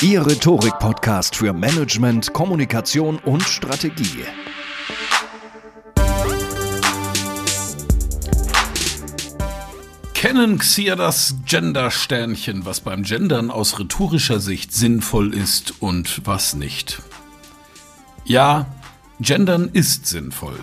[0.00, 4.22] Ihr Rhetorik-Podcast für Management, Kommunikation und Strategie.
[10.14, 17.02] Kennen Xia das Gender-Sternchen, was beim Gendern aus rhetorischer Sicht sinnvoll ist und was nicht?
[18.24, 18.66] Ja,
[19.18, 20.60] Gendern ist sinnvoll.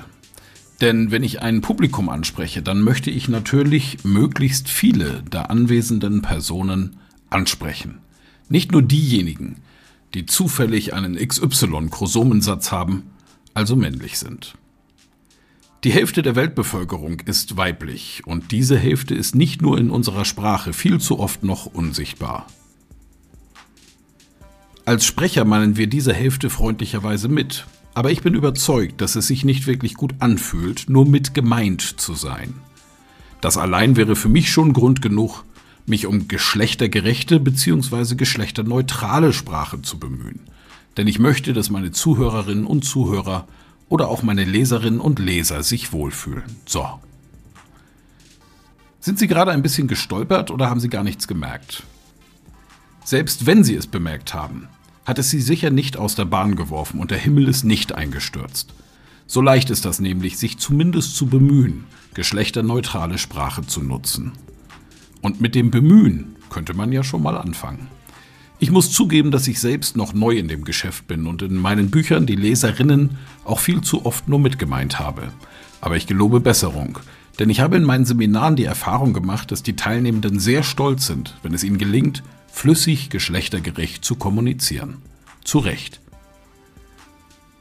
[0.80, 7.02] Denn wenn ich ein Publikum anspreche, dann möchte ich natürlich möglichst viele der anwesenden Personen
[7.30, 8.05] ansprechen.
[8.50, 9.58] Nicht nur diejenigen,
[10.14, 13.04] die zufällig einen XY-Chromosomensatz haben,
[13.54, 14.56] also männlich sind.
[15.84, 20.74] Die Hälfte der Weltbevölkerung ist weiblich und diese Hälfte ist nicht nur in unserer Sprache
[20.74, 22.48] viel zu oft noch unsichtbar.
[24.86, 29.46] Als Sprecher meinen wir diese Hälfte freundlicherweise mit, aber ich bin überzeugt, dass es sich
[29.46, 32.54] nicht wirklich gut anfühlt, nur mit gemeint zu sein.
[33.42, 35.44] Das allein wäre für mich schon Grund genug,
[35.86, 38.16] mich um geschlechtergerechte bzw.
[38.16, 40.40] geschlechterneutrale Sprache zu bemühen.
[40.98, 43.48] Denn ich möchte, dass meine Zuhörerinnen und Zuhörer
[43.90, 46.44] oder auch meine Leserinnen und Leser sich wohlfühlen.
[46.66, 46.88] So.
[49.00, 51.84] Sind Sie gerade ein bisschen gestolpert oder haben Sie gar nichts gemerkt?
[53.04, 54.68] Selbst wenn Sie es bemerkt haben,
[55.06, 58.74] hat es Sie sicher nicht aus der Bahn geworfen und der Himmel ist nicht eingestürzt.
[59.28, 61.84] So leicht ist das nämlich, sich zumindest zu bemühen,
[62.16, 64.32] geschlechterneutrale Sprache zu nutzen.
[65.26, 67.88] Und mit dem Bemühen könnte man ja schon mal anfangen.
[68.60, 71.90] Ich muss zugeben, dass ich selbst noch neu in dem Geschäft bin und in meinen
[71.90, 75.34] Büchern die Leserinnen auch viel zu oft nur mitgemeint habe.
[75.82, 77.00] Aber ich gelobe Besserung,
[77.40, 81.36] denn ich habe in meinen Seminaren die Erfahrung gemacht, dass die Teilnehmenden sehr stolz sind,
[81.42, 84.98] wenn es ihnen gelingt, flüssig geschlechtergerecht zu kommunizieren.
[85.44, 86.02] Zu Recht.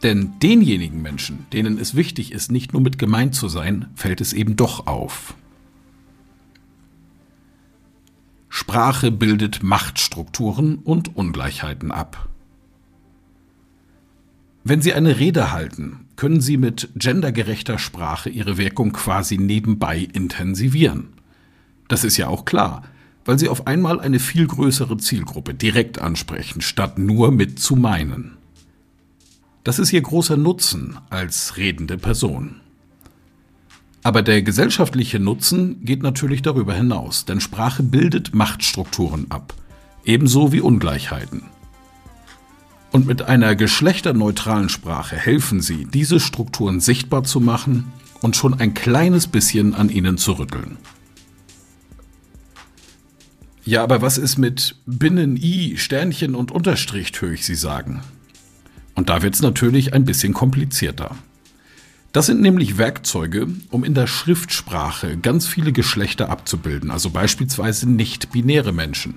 [0.02, 4.34] Denn denjenigen Menschen, denen es wichtig ist, nicht nur mit gemeint zu sein, fällt es
[4.34, 5.34] eben doch auf.
[8.66, 12.30] Sprache bildet Machtstrukturen und Ungleichheiten ab.
[14.64, 21.08] Wenn Sie eine Rede halten, können Sie mit gendergerechter Sprache Ihre Wirkung quasi nebenbei intensivieren.
[21.88, 22.84] Das ist ja auch klar,
[23.26, 28.38] weil Sie auf einmal eine viel größere Zielgruppe direkt ansprechen, statt nur mit zu meinen.
[29.62, 32.62] Das ist Ihr großer Nutzen als redende Person.
[34.04, 39.54] Aber der gesellschaftliche Nutzen geht natürlich darüber hinaus, denn Sprache bildet Machtstrukturen ab,
[40.04, 41.44] ebenso wie Ungleichheiten.
[42.92, 48.74] Und mit einer geschlechterneutralen Sprache helfen sie, diese Strukturen sichtbar zu machen und schon ein
[48.74, 50.76] kleines bisschen an ihnen zu rütteln.
[53.64, 58.02] Ja, aber was ist mit Binnen, I, Sternchen und Unterstrich, höre ich Sie sagen.
[58.94, 61.16] Und da wird es natürlich ein bisschen komplizierter.
[62.14, 68.70] Das sind nämlich Werkzeuge, um in der Schriftsprache ganz viele Geschlechter abzubilden, also beispielsweise nicht-binäre
[68.70, 69.16] Menschen,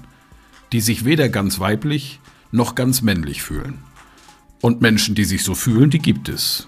[0.71, 2.19] die sich weder ganz weiblich
[2.51, 3.77] noch ganz männlich fühlen.
[4.63, 6.67] Und Menschen, die sich so fühlen, die gibt es.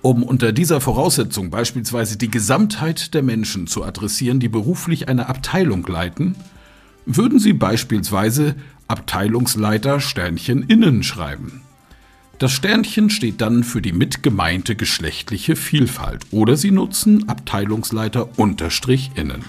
[0.00, 5.86] Um unter dieser Voraussetzung beispielsweise die Gesamtheit der Menschen zu adressieren, die beruflich eine Abteilung
[5.86, 6.34] leiten,
[7.06, 8.56] würden sie beispielsweise
[8.88, 11.62] Abteilungsleiter Sternchen innen schreiben.
[12.38, 19.44] Das Sternchen steht dann für die mitgemeinte geschlechtliche Vielfalt oder Sie nutzen Abteilungsleiter unterstrich innen.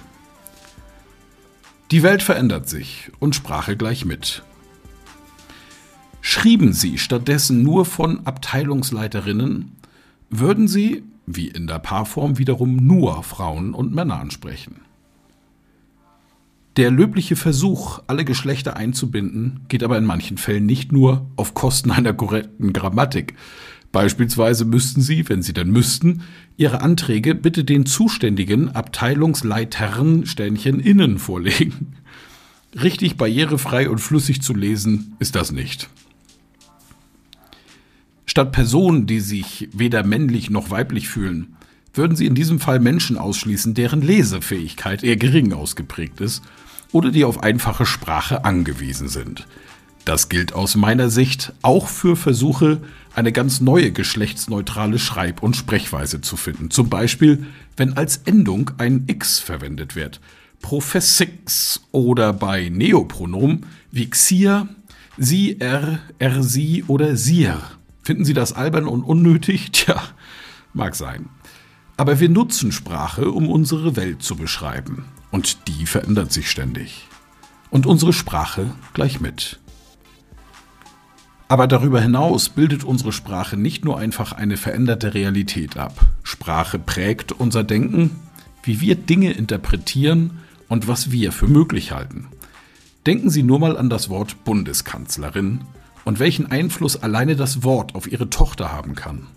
[1.91, 4.44] Die Welt verändert sich und Sprache gleich mit.
[6.21, 9.75] Schrieben Sie stattdessen nur von Abteilungsleiterinnen,
[10.30, 14.81] würden Sie, wie in der Paarform, wiederum nur Frauen und Männer ansprechen.
[16.75, 21.91] Der löbliche Versuch, alle Geschlechter einzubinden, geht aber in manchen Fällen nicht nur auf Kosten
[21.91, 23.35] einer korrekten Grammatik.
[23.91, 26.23] Beispielsweise müssten Sie, wenn Sie denn müssten,
[26.57, 31.93] Ihre Anträge bitte den zuständigen Abteilungsleitern Ständchen innen vorlegen.
[32.81, 35.89] Richtig barrierefrei und flüssig zu lesen ist das nicht.
[38.25, 41.55] Statt Personen, die sich weder männlich noch weiblich fühlen,
[41.94, 46.44] würden Sie in diesem Fall Menschen ausschließen, deren Lesefähigkeit eher gering ausgeprägt ist
[46.92, 49.48] oder die auf einfache Sprache angewiesen sind.
[50.06, 52.81] Das gilt aus meiner Sicht auch für Versuche,
[53.16, 56.72] eine ganz neue geschlechtsneutrale Schreib- und Sprechweise zu finden.
[56.72, 57.45] Zum Beispiel,
[57.78, 60.19] wenn als Endung ein X verwendet wird.
[60.62, 64.68] Professix oder bei Neopronomen wie Xia,
[65.18, 67.62] sie, er, er, sie oder sier.
[68.01, 69.72] Finden Sie das albern und unnötig?
[69.72, 70.01] Tja,
[70.74, 71.30] mag sein.
[71.98, 75.06] Aber wir nutzen Sprache, um unsere Welt zu beschreiben.
[75.31, 77.07] Und die verändert sich ständig.
[77.69, 79.60] Und unsere Sprache gleich mit.
[81.48, 85.94] Aber darüber hinaus bildet unsere Sprache nicht nur einfach eine veränderte Realität ab.
[86.24, 88.12] Sprache prägt unser Denken,
[88.63, 92.28] wie wir Dinge interpretieren und was wir für möglich halten.
[93.06, 95.62] Denken Sie nur mal an das Wort Bundeskanzlerin
[96.06, 99.28] und welchen Einfluss alleine das Wort auf Ihre Tochter haben kann.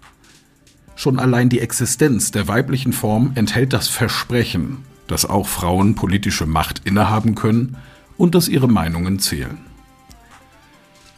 [0.97, 6.81] Schon allein die Existenz der weiblichen Form enthält das Versprechen, dass auch Frauen politische Macht
[6.85, 7.77] innehaben können
[8.17, 9.59] und dass ihre Meinungen zählen.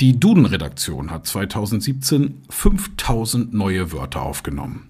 [0.00, 4.88] Die Duden-Redaktion hat 2017 5000 neue Wörter aufgenommen.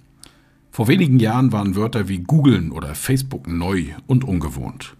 [0.70, 4.96] Vor wenigen Jahren waren Wörter wie Googlen oder Facebook neu und ungewohnt.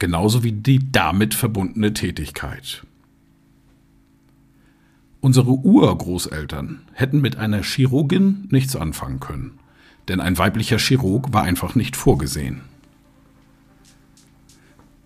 [0.00, 2.84] Genauso wie die damit verbundene Tätigkeit.
[5.24, 9.52] Unsere Urgroßeltern hätten mit einer Chirurgin nichts anfangen können,
[10.06, 12.60] denn ein weiblicher Chirurg war einfach nicht vorgesehen.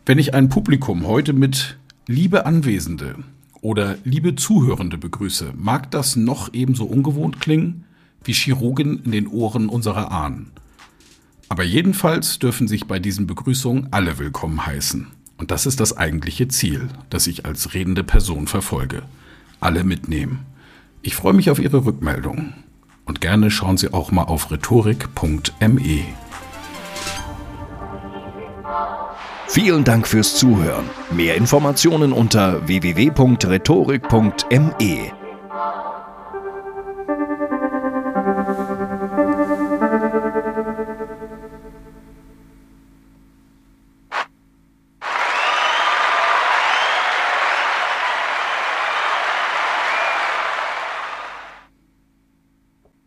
[0.05, 1.79] Wenn ich ein Publikum heute mit
[2.09, 3.15] liebe Anwesende
[3.61, 7.85] oder liebe Zuhörende begrüße, mag das noch ebenso ungewohnt klingen
[8.25, 10.50] wie Chirurgen in den Ohren unserer Ahnen.
[11.49, 15.06] Aber jedenfalls dürfen sich bei diesen Begrüßungen alle willkommen heißen.
[15.37, 19.05] Und das ist das eigentliche Ziel, das ich als redende Person verfolge.
[19.60, 20.46] Alle mitnehmen.
[21.02, 22.55] Ich freue mich auf Ihre Rückmeldung.
[23.05, 26.05] Und gerne schauen Sie auch mal auf rhetorik.me.
[29.49, 30.84] Vielen Dank fürs Zuhören.
[31.10, 35.28] Mehr Informationen unter www.rhetorik.me.